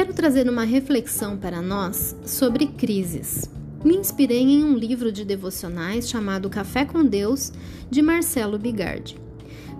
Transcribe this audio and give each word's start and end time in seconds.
quero 0.00 0.14
trazer 0.14 0.48
uma 0.48 0.64
reflexão 0.64 1.36
para 1.36 1.60
nós 1.60 2.16
sobre 2.24 2.68
crises. 2.68 3.50
Me 3.84 3.94
inspirei 3.94 4.40
em 4.40 4.64
um 4.64 4.74
livro 4.74 5.12
de 5.12 5.26
devocionais 5.26 6.08
chamado 6.08 6.48
Café 6.48 6.86
com 6.86 7.04
Deus, 7.04 7.52
de 7.90 8.00
Marcelo 8.00 8.58
Bigardi. 8.58 9.18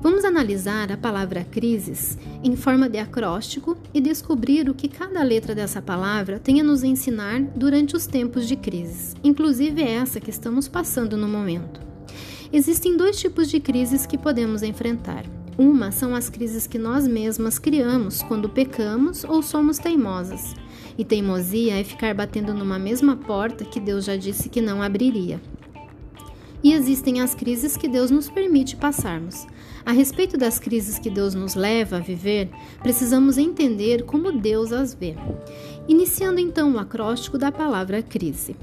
Vamos 0.03 0.23
analisar 0.23 0.93
a 0.93 0.97
palavra 0.99 1.43
crises 1.43 2.19
em 2.45 2.55
forma 2.55 2.87
de 2.87 2.99
acróstico 2.99 3.79
e 3.95 4.01
descobrir 4.03 4.69
o 4.69 4.75
que 4.75 4.89
cada 4.89 5.23
letra 5.23 5.55
dessa 5.55 5.81
palavra 5.81 6.39
tem 6.39 6.61
a 6.61 6.65
nos 6.65 6.85
ensinar 6.85 7.41
durante 7.57 7.97
os 7.97 8.07
tempos 8.07 8.47
de 8.47 8.57
crises, 8.57 9.17
inclusive 9.25 9.81
essa 9.81 10.21
que 10.21 10.29
estamos 10.29 10.69
passando 10.69 11.17
no 11.17 11.29
momento. 11.29 11.81
Existem 12.53 12.95
dois 12.95 13.19
tipos 13.19 13.49
de 13.49 13.59
crises 13.59 14.05
que 14.05 14.19
podemos 14.19 14.63
enfrentar. 14.63 15.25
Uma 15.61 15.93
são 15.93 16.15
as 16.15 16.31
crises 16.31 16.67
que 16.67 16.79
nós 16.79 17.07
mesmas 17.07 17.59
criamos 17.59 18.23
quando 18.23 18.49
pecamos 18.49 19.25
ou 19.25 19.43
somos 19.43 19.79
teimosas. 19.79 20.55
E 20.97 21.05
teimosia 21.05 21.79
é 21.79 21.85
ficar 21.85 22.15
batendo 22.15 22.55
numa 22.55 22.79
mesma 22.79 23.15
porta 23.15 23.63
que 23.63 23.79
Deus 23.79 24.07
já 24.07 24.17
disse 24.17 24.49
que 24.49 24.63
não 24.63 24.81
abriria. 24.81 25.39
E 26.65 26.73
existem 26.73 27.21
as 27.21 27.35
crises 27.35 27.77
que 27.77 27.89
Deus 27.89 28.11
nos 28.11 28.31
permite 28.31 28.75
passarmos. 28.75 29.47
A 29.85 29.93
respeito 29.93 30.39
das 30.39 30.59
crises 30.59 30.99
que 30.99 31.11
Deus 31.11 31.35
nos 31.35 31.55
leva 31.55 31.99
a 31.99 32.01
viver, 32.01 32.49
precisamos 32.83 33.37
entender 33.37 34.05
como 34.05 34.33
Deus 34.33 34.73
as 34.73 34.95
vê. 34.95 35.15
Iniciando 35.87 36.41
então 36.41 36.73
o 36.73 36.79
acróstico 36.79 37.37
da 37.37 37.53
palavra 37.53 38.03
crise. 38.03 38.57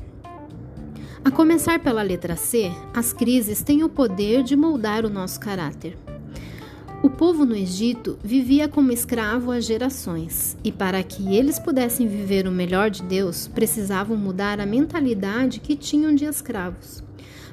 A 1.23 1.29
começar 1.29 1.77
pela 1.77 2.02
letra 2.02 2.35
C, 2.35 2.71
as 2.91 3.13
crises 3.13 3.61
têm 3.61 3.83
o 3.83 3.89
poder 3.89 4.41
de 4.41 4.55
moldar 4.55 5.05
o 5.05 5.11
nosso 5.11 5.39
caráter. 5.39 5.95
O 7.03 7.11
povo 7.11 7.45
no 7.45 7.55
Egito 7.55 8.17
vivia 8.23 8.67
como 8.67 8.91
escravo 8.91 9.51
há 9.51 9.59
gerações, 9.59 10.58
e 10.63 10.72
para 10.72 11.02
que 11.03 11.35
eles 11.35 11.59
pudessem 11.59 12.08
viver 12.08 12.47
o 12.47 12.52
melhor 12.52 12.89
de 12.89 13.03
Deus, 13.03 13.47
precisavam 13.47 14.17
mudar 14.17 14.59
a 14.59 14.66
mentalidade 14.66 15.59
que 15.59 15.75
tinham 15.75 16.16
de 16.16 16.25
escravos. 16.25 17.03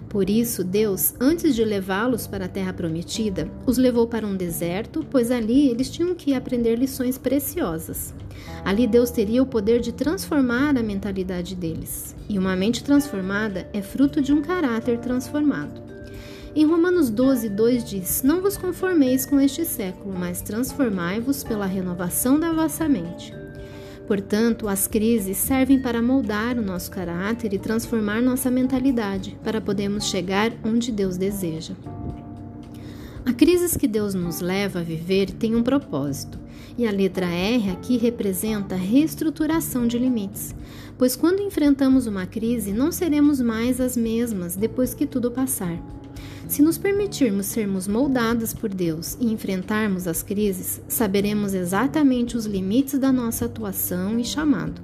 Por 0.08 0.30
isso, 0.30 0.64
Deus, 0.64 1.14
antes 1.20 1.54
de 1.54 1.62
levá-los 1.62 2.26
para 2.26 2.46
a 2.46 2.48
terra 2.48 2.72
prometida, 2.72 3.50
os 3.66 3.76
levou 3.76 4.06
para 4.06 4.26
um 4.26 4.34
deserto, 4.34 5.04
pois 5.10 5.30
ali 5.30 5.68
eles 5.68 5.90
tinham 5.90 6.14
que 6.14 6.32
aprender 6.32 6.76
lições 6.76 7.18
preciosas. 7.18 8.14
Ali 8.64 8.86
Deus 8.86 9.10
teria 9.10 9.42
o 9.42 9.46
poder 9.46 9.80
de 9.80 9.92
transformar 9.92 10.76
a 10.78 10.82
mentalidade 10.82 11.54
deles, 11.54 12.16
e 12.30 12.38
uma 12.38 12.56
mente 12.56 12.82
transformada 12.82 13.68
é 13.74 13.82
fruto 13.82 14.22
de 14.22 14.32
um 14.32 14.40
caráter 14.40 14.98
transformado. 14.98 15.83
Em 16.56 16.64
Romanos 16.64 17.10
12, 17.10 17.48
2 17.48 17.84
diz: 17.84 18.22
Não 18.22 18.40
vos 18.40 18.56
conformeis 18.56 19.26
com 19.26 19.40
este 19.40 19.64
século, 19.64 20.14
mas 20.16 20.40
transformai-vos 20.40 21.42
pela 21.42 21.66
renovação 21.66 22.38
da 22.38 22.52
vossa 22.52 22.88
mente. 22.88 23.34
Portanto, 24.06 24.68
as 24.68 24.86
crises 24.86 25.36
servem 25.36 25.80
para 25.80 26.00
moldar 26.00 26.56
o 26.56 26.62
nosso 26.62 26.92
caráter 26.92 27.52
e 27.52 27.58
transformar 27.58 28.22
nossa 28.22 28.52
mentalidade, 28.52 29.36
para 29.42 29.60
podermos 29.60 30.04
chegar 30.04 30.52
onde 30.64 30.92
Deus 30.92 31.16
deseja. 31.16 31.74
A 33.26 33.32
crise 33.32 33.76
que 33.76 33.88
Deus 33.88 34.14
nos 34.14 34.40
leva 34.40 34.78
a 34.78 34.82
viver 34.82 35.32
tem 35.32 35.56
um 35.56 35.62
propósito, 35.62 36.38
e 36.78 36.86
a 36.86 36.92
letra 36.92 37.26
R 37.26 37.70
aqui 37.70 37.96
representa 37.96 38.76
reestruturação 38.76 39.88
de 39.88 39.98
limites, 39.98 40.54
pois 40.96 41.16
quando 41.16 41.42
enfrentamos 41.42 42.06
uma 42.06 42.26
crise 42.26 42.72
não 42.72 42.92
seremos 42.92 43.40
mais 43.40 43.80
as 43.80 43.96
mesmas 43.96 44.54
depois 44.54 44.94
que 44.94 45.04
tudo 45.04 45.32
passar. 45.32 45.82
Se 46.46 46.62
nos 46.62 46.76
permitirmos 46.76 47.46
sermos 47.46 47.88
moldadas 47.88 48.52
por 48.52 48.68
Deus 48.68 49.16
e 49.18 49.32
enfrentarmos 49.32 50.06
as 50.06 50.22
crises, 50.22 50.80
saberemos 50.86 51.54
exatamente 51.54 52.36
os 52.36 52.44
limites 52.44 52.98
da 52.98 53.10
nossa 53.10 53.46
atuação 53.46 54.18
e 54.18 54.24
chamado. 54.24 54.80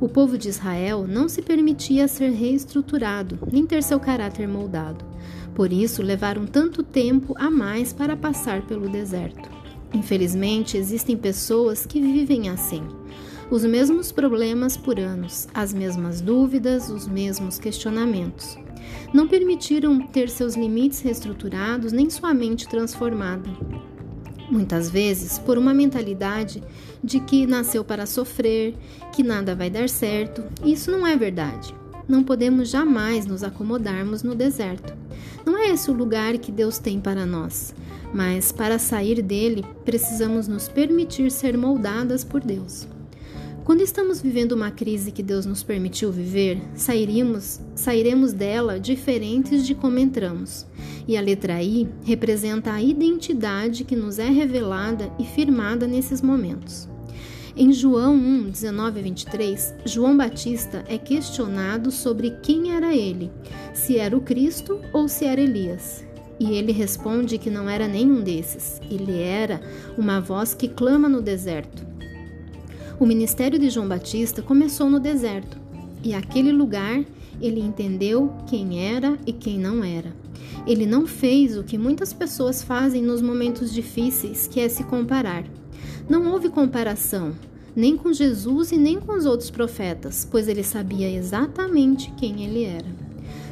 O 0.00 0.08
povo 0.08 0.38
de 0.38 0.48
Israel 0.48 1.06
não 1.06 1.28
se 1.28 1.42
permitia 1.42 2.08
ser 2.08 2.30
reestruturado, 2.30 3.38
nem 3.52 3.66
ter 3.66 3.82
seu 3.82 4.00
caráter 4.00 4.48
moldado. 4.48 5.04
Por 5.54 5.70
isso, 5.70 6.02
levaram 6.02 6.46
tanto 6.46 6.82
tempo 6.82 7.34
a 7.36 7.50
mais 7.50 7.92
para 7.92 8.16
passar 8.16 8.62
pelo 8.62 8.88
deserto. 8.88 9.50
Infelizmente, 9.92 10.78
existem 10.78 11.16
pessoas 11.16 11.84
que 11.84 12.00
vivem 12.00 12.48
assim. 12.48 12.82
Os 13.50 13.64
mesmos 13.64 14.12
problemas 14.12 14.76
por 14.76 15.00
anos, 15.00 15.48
as 15.52 15.74
mesmas 15.74 16.20
dúvidas, 16.20 16.88
os 16.88 17.08
mesmos 17.08 17.58
questionamentos 17.58 18.56
não 19.12 19.26
permitiram 19.26 20.00
ter 20.06 20.28
seus 20.28 20.54
limites 20.54 21.00
reestruturados 21.00 21.92
nem 21.92 22.08
sua 22.08 22.32
mente 22.32 22.68
transformada. 22.68 23.50
Muitas 24.48 24.90
vezes, 24.90 25.38
por 25.38 25.58
uma 25.58 25.74
mentalidade 25.74 26.62
de 27.02 27.20
que 27.20 27.46
nasceu 27.46 27.84
para 27.84 28.06
sofrer, 28.06 28.74
que 29.12 29.22
nada 29.22 29.54
vai 29.54 29.70
dar 29.70 29.88
certo, 29.88 30.44
isso 30.64 30.90
não 30.90 31.06
é 31.06 31.16
verdade. 31.16 31.74
Não 32.08 32.24
podemos 32.24 32.68
jamais 32.68 33.26
nos 33.26 33.44
acomodarmos 33.44 34.22
no 34.22 34.34
deserto. 34.34 34.96
Não 35.44 35.56
é 35.56 35.70
esse 35.70 35.90
o 35.90 35.94
lugar 35.94 36.36
que 36.38 36.50
Deus 36.50 36.78
tem 36.78 37.00
para 37.00 37.24
nós, 37.24 37.74
mas 38.12 38.50
para 38.50 38.78
sair 38.78 39.22
dele, 39.22 39.64
precisamos 39.84 40.48
nos 40.48 40.68
permitir 40.68 41.30
ser 41.30 41.56
moldadas 41.56 42.24
por 42.24 42.40
Deus. 42.40 42.88
Quando 43.70 43.82
estamos 43.82 44.20
vivendo 44.20 44.50
uma 44.50 44.72
crise 44.72 45.12
que 45.12 45.22
Deus 45.22 45.46
nos 45.46 45.62
permitiu 45.62 46.10
viver, 46.10 46.60
sairemos, 46.74 47.60
sairemos 47.76 48.32
dela 48.32 48.80
diferentes 48.80 49.64
de 49.64 49.76
como 49.76 49.96
entramos. 49.96 50.66
E 51.06 51.16
a 51.16 51.20
letra 51.20 51.62
I 51.62 51.88
representa 52.02 52.72
a 52.72 52.82
identidade 52.82 53.84
que 53.84 53.94
nos 53.94 54.18
é 54.18 54.28
revelada 54.28 55.08
e 55.20 55.24
firmada 55.24 55.86
nesses 55.86 56.20
momentos. 56.20 56.88
Em 57.56 57.72
João 57.72 58.12
1, 58.16 58.50
19 58.50 58.98
a 58.98 59.02
23, 59.04 59.74
João 59.84 60.16
Batista 60.16 60.84
é 60.88 60.98
questionado 60.98 61.92
sobre 61.92 62.32
quem 62.42 62.72
era 62.72 62.92
ele, 62.92 63.30
se 63.72 63.98
era 63.98 64.16
o 64.16 64.20
Cristo 64.20 64.80
ou 64.92 65.06
se 65.06 65.24
era 65.24 65.40
Elias. 65.40 66.04
E 66.40 66.54
ele 66.54 66.72
responde 66.72 67.38
que 67.38 67.50
não 67.50 67.70
era 67.70 67.86
nenhum 67.86 68.20
desses, 68.20 68.80
ele 68.90 69.22
era 69.22 69.60
uma 69.96 70.20
voz 70.20 70.54
que 70.54 70.66
clama 70.66 71.08
no 71.08 71.22
deserto. 71.22 71.89
O 73.00 73.06
ministério 73.06 73.58
de 73.58 73.70
João 73.70 73.88
Batista 73.88 74.42
começou 74.42 74.90
no 74.90 75.00
deserto, 75.00 75.56
e 76.04 76.12
aquele 76.12 76.52
lugar 76.52 77.02
ele 77.40 77.58
entendeu 77.58 78.30
quem 78.46 78.94
era 78.94 79.18
e 79.26 79.32
quem 79.32 79.58
não 79.58 79.82
era. 79.82 80.14
Ele 80.66 80.84
não 80.84 81.06
fez 81.06 81.56
o 81.56 81.64
que 81.64 81.78
muitas 81.78 82.12
pessoas 82.12 82.62
fazem 82.62 83.00
nos 83.02 83.22
momentos 83.22 83.72
difíceis, 83.72 84.46
que 84.46 84.60
é 84.60 84.68
se 84.68 84.84
comparar. 84.84 85.44
Não 86.10 86.30
houve 86.30 86.50
comparação, 86.50 87.32
nem 87.74 87.96
com 87.96 88.12
Jesus 88.12 88.70
e 88.70 88.76
nem 88.76 89.00
com 89.00 89.16
os 89.16 89.24
outros 89.24 89.48
profetas, 89.48 90.28
pois 90.30 90.46
ele 90.46 90.62
sabia 90.62 91.10
exatamente 91.10 92.12
quem 92.18 92.44
ele 92.44 92.64
era. 92.64 92.94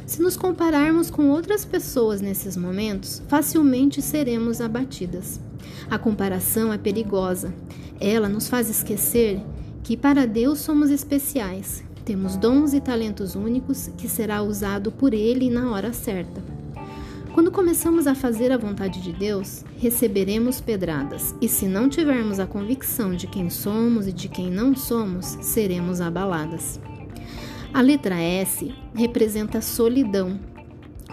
Se 0.05 0.21
nos 0.21 0.37
compararmos 0.37 1.09
com 1.09 1.31
outras 1.31 1.65
pessoas 1.65 2.21
nesses 2.21 2.55
momentos, 2.55 3.19
facilmente 3.27 3.99
seremos 3.99 4.61
abatidas. 4.61 5.39
A 5.89 5.97
comparação 5.97 6.71
é 6.71 6.77
perigosa. 6.77 7.51
Ela 7.99 8.29
nos 8.29 8.47
faz 8.47 8.69
esquecer 8.69 9.41
que 9.83 9.97
para 9.97 10.25
Deus 10.25 10.59
somos 10.59 10.89
especiais. 10.89 11.83
Temos 12.05 12.37
dons 12.37 12.73
e 12.73 12.79
talentos 12.79 13.35
únicos 13.35 13.91
que 13.97 14.07
será 14.07 14.41
usado 14.41 14.91
por 14.91 15.13
Ele 15.13 15.49
na 15.49 15.71
hora 15.71 15.91
certa. 15.93 16.41
Quando 17.33 17.51
começamos 17.51 18.07
a 18.07 18.15
fazer 18.15 18.51
a 18.51 18.57
vontade 18.57 19.01
de 19.01 19.13
Deus, 19.13 19.63
receberemos 19.77 20.59
pedradas, 20.59 21.35
e 21.39 21.47
se 21.47 21.67
não 21.67 21.87
tivermos 21.87 22.39
a 22.39 22.47
convicção 22.47 23.13
de 23.13 23.27
quem 23.27 23.49
somos 23.49 24.07
e 24.07 24.11
de 24.11 24.27
quem 24.27 24.49
não 24.49 24.75
somos, 24.75 25.37
seremos 25.41 26.01
abaladas. 26.01 26.79
A 27.71 27.81
letra 27.81 28.19
S 28.19 28.73
representa 28.95 29.61
solidão, 29.61 30.39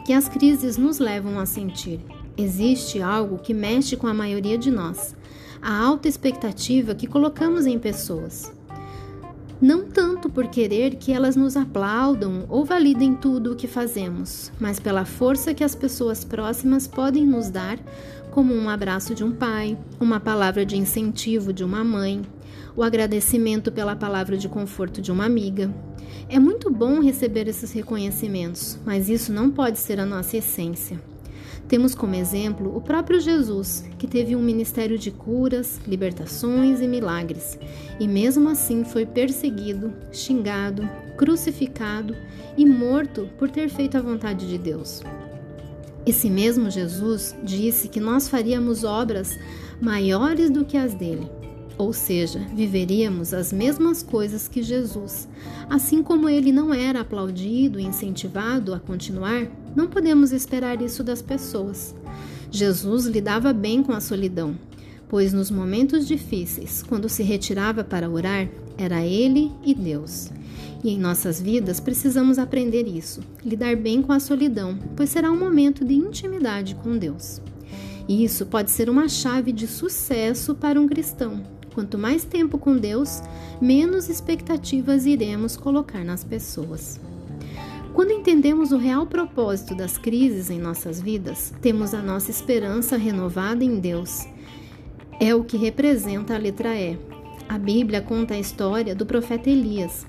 que 0.07 0.13
as 0.13 0.29
crises 0.29 0.79
nos 0.79 0.99
levam 0.99 1.39
a 1.39 1.45
sentir. 1.45 2.01
Existe 2.37 3.01
algo 3.01 3.39
que 3.39 3.53
mexe 3.53 3.97
com 3.97 4.07
a 4.07 4.15
maioria 4.15 4.57
de 4.57 4.71
nós, 4.71 5.15
a 5.67 5.77
alta 5.77 6.07
expectativa 6.07 6.95
que 6.95 7.09
colocamos 7.09 7.67
em 7.67 7.77
pessoas. 7.77 8.53
Não 9.61 9.85
tanto 9.85 10.31
por 10.31 10.47
querer 10.47 10.95
que 10.95 11.13
elas 11.13 11.35
nos 11.35 11.57
aplaudam 11.57 12.47
ou 12.49 12.65
validem 12.65 13.17
tudo 13.17 13.51
o 13.51 13.57
que 13.57 13.67
fazemos, 13.67 14.53
mas 14.61 14.79
pela 14.79 15.05
força 15.05 15.53
que 15.53 15.65
as 15.65 15.75
pessoas 15.75 16.23
próximas 16.23 16.87
podem 16.87 17.27
nos 17.27 17.51
dar, 17.51 17.81
como 18.31 18.55
um 18.55 18.71
abraço 18.71 19.13
de 19.13 19.25
um 19.25 19.33
pai, 19.33 19.77
uma 19.99 20.21
palavra 20.21 20.65
de 20.65 20.77
incentivo 20.77 21.53
de 21.53 21.65
uma 21.65 21.83
mãe, 21.83 22.23
o 22.77 22.85
agradecimento 22.85 23.73
pela 23.73 23.97
palavra 23.97 24.37
de 24.37 24.49
conforto 24.49 25.03
de 25.03 25.11
uma 25.11 25.25
amiga. 25.25 25.75
É 26.29 26.39
muito 26.39 26.71
bom 26.71 27.01
receber 27.01 27.49
esses 27.49 27.73
reconhecimentos, 27.73 28.79
mas 28.87 29.09
isso 29.09 29.33
não 29.33 29.51
pode 29.51 29.81
ser 29.81 29.99
a 29.99 30.07
nossa 30.07 30.37
essência. 30.37 31.16
Temos 31.69 31.97
como 31.97 32.15
exemplo 32.15 32.77
o 32.77 32.81
próprio 32.81 33.21
Jesus, 33.21 33.85
que 33.99 34.07
teve 34.07 34.37
um 34.37 34.43
ministério 34.43 34.97
de 34.97 35.11
curas, 35.11 35.81
libertações 35.87 36.81
e 36.81 36.87
milagres, 36.87 37.59
e 37.99 38.07
mesmo 38.07 38.49
assim 38.49 38.85
foi 38.85 39.05
perseguido, 39.05 39.93
xingado, 40.13 40.89
crucificado 41.17 42.15
e 42.57 42.65
morto 42.65 43.29
por 43.37 43.51
ter 43.51 43.69
feito 43.69 43.99
a 43.99 44.01
vontade 44.01 44.49
de 44.49 44.59
Deus. 44.59 45.03
Esse 46.07 46.31
mesmo 46.31 46.71
Jesus 46.71 47.35
disse 47.43 47.89
que 47.89 47.99
nós 47.99 48.29
faríamos 48.29 48.85
obras 48.85 49.37
maiores 49.81 50.49
do 50.51 50.65
que 50.65 50.77
as 50.77 50.95
dele. 50.95 51.29
ou 51.79 51.93
seja, 51.93 52.39
viveríamos 52.55 53.35
as 53.35 53.53
mesmas 53.53 54.03
coisas 54.03 54.49
que 54.49 54.63
Jesus. 54.63 55.29
Assim 55.69 56.03
como 56.03 56.29
ele 56.29 56.51
não 56.51 56.73
era 56.73 57.01
aplaudido 57.01 57.79
e 57.79 57.85
incentivado 57.85 58.73
a 58.73 58.81
continuar, 58.81 59.47
não 59.77 59.87
podemos 59.87 60.33
esperar 60.33 60.81
isso 60.81 61.05
das 61.05 61.21
pessoas. 61.21 61.95
Jesus 62.51 63.05
lidava 63.05 63.53
bem 63.53 63.83
com 63.83 63.93
a 63.93 64.01
solidão, 64.01 64.59
pois 65.09 65.33
nos 65.35 65.51
momentos 65.51 66.09
difíceis, 66.09 66.83
quando 66.83 67.09
se 67.09 67.23
retirava 67.23 67.85
para 67.85 68.09
orar, 68.09 68.49
era 68.79 69.05
ele 69.05 69.53
e 69.63 69.75
Deus. 69.75 70.31
E 70.83 70.91
em 70.91 70.99
nossas 70.99 71.41
vidas 71.41 71.79
precisamos 71.79 72.39
aprender 72.39 72.87
isso, 72.87 73.21
lidar 73.45 73.77
bem 73.77 74.01
com 74.01 74.13
a 74.13 74.21
solidão, 74.21 74.79
pois 74.97 75.11
será 75.11 75.31
um 75.31 75.39
momento 75.39 75.85
de 75.85 75.95
intimidade 75.95 76.75
com 76.77 76.97
Deus. 76.97 77.43
E 78.09 78.25
isso 78.25 78.47
pode 78.47 78.71
ser 78.71 78.89
uma 78.89 79.09
chave 79.09 79.53
de 79.53 79.67
sucesso 79.67 80.55
para 80.55 80.81
um 80.81 80.87
cristão. 80.87 81.43
Quanto 81.75 81.99
mais 81.99 82.25
tempo 82.25 82.57
com 82.57 82.77
Deus, 82.77 83.21
menos 83.61 84.09
expectativas 84.09 85.05
iremos 85.05 85.57
colocar 85.57 86.05
nas 86.05 86.25
pessoas. 86.25 86.99
Quando 87.97 88.11
entendemos 88.11 88.73
o 88.73 88.77
real 88.77 89.07
propósito 89.07 89.75
das 89.75 89.97
crises 89.97 90.51
em 90.51 90.59
nossas 90.59 91.01
vidas, 91.01 91.55
temos 91.63 91.95
a 91.95 92.03
nossa 92.03 92.31
esperança 92.31 92.95
renovada 92.99 93.65
em 93.65 93.81
Deus. 93.81 94.29
É 95.19 95.35
o 95.35 95.43
que 95.43 95.57
representa 95.57 96.35
a 96.35 96.39
letra 96.39 96.79
E. 96.79 96.99
A 97.49 97.57
Bíblia 97.57 98.03
conta 98.03 98.35
a 98.35 98.39
história 98.39 98.95
do 98.95 99.07
profeta 99.07 99.49
Elias, 99.49 100.07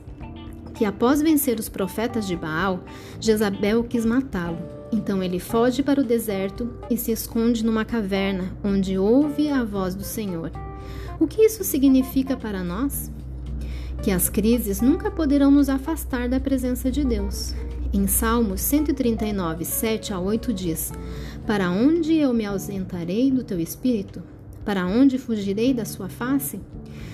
que 0.76 0.84
após 0.84 1.22
vencer 1.22 1.62
os 1.62 1.70
profetas 1.70 2.28
de 2.28 2.36
Baal, 2.36 2.84
Jezabel 3.22 3.86
quis 3.86 4.04
matá-lo. 4.06 4.60
Então 4.92 5.24
ele 5.24 5.40
foge 5.40 5.82
para 5.82 6.02
o 6.02 6.06
deserto 6.06 6.70
e 6.90 6.98
se 6.98 7.14
esconde 7.14 7.66
numa 7.66 7.86
caverna, 7.86 8.54
onde 8.66 8.98
ouve 8.98 9.48
a 9.48 9.64
voz 9.64 9.96
do 9.96 10.04
Senhor. 10.04 10.52
O 11.22 11.26
que 11.26 11.42
isso 11.42 11.64
significa 11.64 12.36
para 12.36 12.66
nós? 12.66 13.10
Que 14.04 14.12
as 14.12 14.28
crises 14.28 14.82
nunca 14.82 15.10
poderão 15.10 15.50
nos 15.50 15.70
afastar 15.70 16.28
da 16.28 16.38
presença 16.38 16.92
de 16.92 17.06
Deus. 17.06 17.56
Em 17.94 18.06
Salmos 18.06 18.60
139, 18.62 19.64
7 19.64 20.14
a 20.14 20.20
8 20.20 20.54
diz: 20.54 20.92
Para 21.46 21.72
onde 21.72 22.16
eu 22.16 22.34
me 22.34 22.46
ausentarei 22.46 23.32
do 23.32 23.44
teu 23.44 23.60
espírito? 23.60 24.22
Para 24.66 24.86
onde 24.86 25.18
fugirei 25.18 25.74
da 25.74 25.86
sua 25.86 26.10
face? 26.10 26.60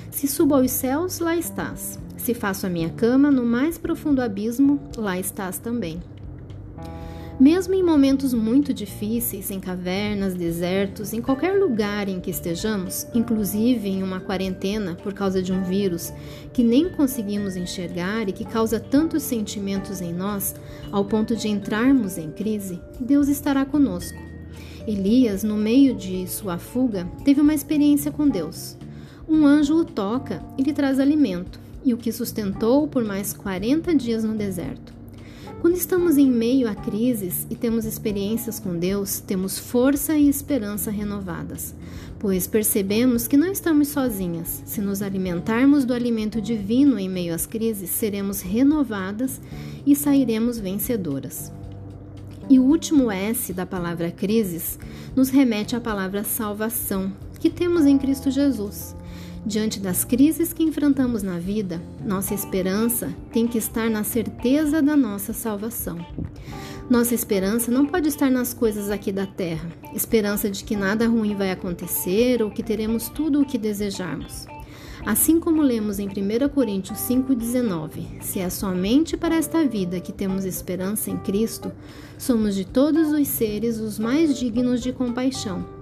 Se 0.10 0.28
subo 0.28 0.56
aos 0.56 0.72
céus, 0.72 1.20
lá 1.20 1.36
estás. 1.36 2.00
Se 2.18 2.34
faço 2.34 2.66
a 2.66 2.70
minha 2.70 2.90
cama 2.90 3.30
no 3.30 3.46
mais 3.46 3.78
profundo 3.78 4.22
abismo, 4.22 4.80
lá 4.98 5.20
estás 5.20 5.60
também. 5.60 6.02
Mesmo 7.44 7.74
em 7.74 7.84
momentos 7.84 8.34
muito 8.34 8.74
difíceis, 8.74 9.52
em 9.52 9.60
cavernas, 9.60 10.34
desertos, 10.34 11.12
em 11.12 11.22
qualquer 11.22 11.60
lugar 11.60 12.08
em 12.08 12.22
que 12.22 12.32
estejamos, 12.32 13.06
inclusive 13.14 13.90
em 13.90 14.02
uma 14.02 14.22
quarentena 14.22 14.96
por 14.96 15.14
causa 15.14 15.44
de 15.44 15.52
um 15.52 15.62
vírus 15.62 16.14
que 16.54 16.64
nem 16.64 16.88
conseguimos 16.88 17.58
enxergar 17.58 18.30
e 18.30 18.32
que 18.32 18.46
causa 18.46 18.80
tantos 18.80 19.24
sentimentos 19.24 20.00
em 20.00 20.14
nós, 20.14 20.56
ao 20.90 21.04
ponto 21.04 21.36
de 21.36 21.50
entrarmos 21.50 22.18
em 22.18 22.32
crise, 22.32 22.80
Deus 22.98 23.28
estará 23.28 23.66
conosco. 23.66 24.24
Elias, 24.88 25.44
no 25.44 25.58
meio 25.58 25.94
de 25.94 26.26
sua 26.30 26.58
fuga, 26.58 27.06
teve 27.26 27.42
uma 27.42 27.54
experiência 27.54 28.10
com 28.10 28.26
Deus. 28.26 28.78
Um 29.28 29.46
anjo 29.46 29.76
o 29.76 29.84
toca 29.84 30.42
e 30.58 30.64
lhe 30.64 30.72
traz 30.72 30.98
alimento, 30.98 31.60
e 31.84 31.94
o 31.94 31.98
que 31.98 32.14
sustentou 32.14 32.88
por 32.88 33.04
mais 33.04 33.34
40 33.34 33.94
dias 33.96 34.24
no 34.24 34.34
deserto. 34.34 35.03
Quando 35.62 35.76
estamos 35.76 36.18
em 36.18 36.30
meio 36.30 36.70
a 36.70 36.76
crises 36.76 37.48
e 37.50 37.56
temos 37.56 37.86
experiências 37.86 38.60
com 38.60 38.78
Deus, 38.78 39.20
temos 39.20 39.58
força 39.58 40.18
e 40.18 40.28
esperança 40.28 40.92
renovadas, 40.92 41.74
pois 42.20 42.48
percebemos 42.48 43.28
que 43.28 43.38
não 43.38 43.52
estamos 43.52 43.88
sozinhas. 43.88 44.62
Se 44.66 44.82
nos 44.82 45.02
alimentarmos 45.02 45.86
do 45.86 45.94
alimento 45.94 46.42
divino 46.42 47.00
em 47.00 47.10
meio 47.10 47.34
às 47.34 47.46
crises, 47.46 47.90
seremos 47.90 48.42
renovadas 48.42 49.40
e 49.86 49.96
sairemos 49.96 50.60
vencedoras. 50.60 51.52
E 52.50 52.60
o 52.60 52.64
último 52.64 53.10
S 53.10 53.54
da 53.54 53.66
palavra 53.66 54.12
crises 54.12 54.78
nos 55.16 55.30
remete 55.30 55.76
à 55.76 55.80
palavra 55.80 56.24
salvação, 56.24 57.14
que 57.40 57.50
temos 57.50 57.86
em 57.86 57.98
Cristo 57.98 58.30
Jesus. 58.30 58.96
Diante 59.46 59.78
das 59.78 60.06
crises 60.06 60.54
que 60.54 60.64
enfrentamos 60.64 61.22
na 61.22 61.38
vida, 61.38 61.82
nossa 62.06 62.34
esperança 62.34 63.14
tem 63.34 63.46
que 63.46 63.58
estar 63.58 63.90
na 63.90 64.02
certeza 64.02 64.82
da 64.82 64.96
nossa 64.96 65.34
salvação. 65.34 65.98
Nossa 66.90 67.14
esperança 67.14 67.70
não 67.70 67.86
pode 67.86 68.08
estar 68.08 68.32
nas 68.32 68.54
coisas 68.54 68.90
aqui 68.90 69.12
da 69.12 69.26
terra, 69.26 69.70
esperança 69.94 70.50
de 70.50 70.64
que 70.64 70.78
nada 70.78 71.08
ruim 71.08 71.36
vai 71.36 71.52
acontecer 71.52 72.42
ou 72.42 72.52
que 72.52 72.64
teremos 72.64 73.10
tudo 73.10 73.42
o 73.42 73.46
que 73.46 73.58
desejarmos. 73.58 74.46
Assim 75.06 75.42
como 75.42 75.62
lemos 75.62 76.00
em 76.00 76.08
1 76.08 76.48
Coríntios 76.48 77.00
5,19: 77.00 78.22
Se 78.22 78.40
é 78.40 78.50
somente 78.50 79.18
para 79.18 79.36
esta 79.36 79.66
vida 79.66 80.00
que 80.00 80.14
temos 80.14 80.46
esperança 80.46 81.12
em 81.12 81.18
Cristo, 81.18 81.70
somos 82.18 82.56
de 82.56 82.64
todos 82.64 83.12
os 83.12 83.28
seres 83.28 83.78
os 83.80 84.00
mais 84.00 84.38
dignos 84.38 84.82
de 84.82 84.94
compaixão 84.94 85.73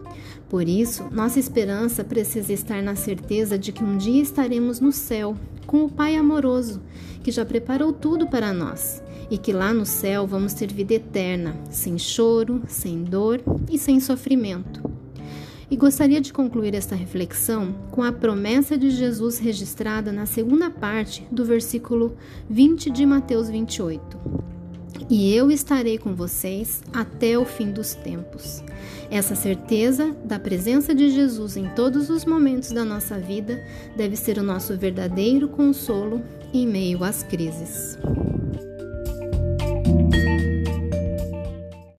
por 0.52 0.68
isso, 0.68 1.08
nossa 1.14 1.40
esperança 1.40 2.04
precisa 2.04 2.52
estar 2.52 2.84
na 2.84 2.94
certeza 2.94 3.58
de 3.58 3.72
que 3.72 3.86
um 3.86 3.96
dia 3.96 4.22
estaremos 4.22 4.82
no 4.82 4.92
céu 4.92 5.38
com 5.66 5.86
o 5.86 5.90
Pai 5.90 6.18
amoroso, 6.18 6.82
que 7.24 7.32
já 7.32 7.46
preparou 7.46 7.94
tudo 7.94 8.28
para 8.28 8.52
nós, 8.52 9.02
e 9.30 9.38
que 9.38 9.54
lá 9.54 9.74
no 9.74 9.86
céu 9.86 10.28
vamos 10.28 10.54
ter 10.54 10.74
vida 10.74 10.96
eterna, 10.96 11.56
sem 11.70 11.98
choro, 11.98 12.62
sem 12.68 13.02
dor 13.02 13.42
e 13.72 13.78
sem 13.78 14.02
sofrimento. 14.02 14.84
E 15.70 15.78
gostaria 15.78 16.20
de 16.20 16.34
concluir 16.34 16.76
esta 16.76 16.98
reflexão 16.98 17.74
com 17.90 18.04
a 18.04 18.12
promessa 18.12 18.78
de 18.78 18.90
Jesus 18.90 19.40
registrada 19.40 20.12
na 20.12 20.26
segunda 20.26 20.70
parte 20.70 21.26
do 21.32 21.46
versículo 21.46 22.18
20 22.50 22.90
de 22.90 23.06
Mateus 23.06 23.50
28 23.50 24.51
e 25.12 25.36
eu 25.36 25.52
estarei 25.52 25.98
com 25.98 26.16
vocês 26.16 26.82
até 26.94 27.38
o 27.38 27.44
fim 27.44 27.70
dos 27.70 27.94
tempos. 27.94 28.64
Essa 29.12 29.36
certeza 29.36 30.16
da 30.24 30.40
presença 30.40 30.96
de 30.96 31.10
Jesus 31.10 31.58
em 31.58 31.68
todos 31.76 32.10
os 32.10 32.24
momentos 32.24 32.72
da 32.72 32.86
nossa 32.86 33.20
vida 33.20 33.62
deve 33.94 34.16
ser 34.16 34.38
o 34.38 34.44
nosso 34.44 34.78
verdadeiro 34.78 35.50
consolo 35.50 36.22
em 36.54 36.66
meio 36.66 37.04
às 37.04 37.24
crises. 37.24 37.98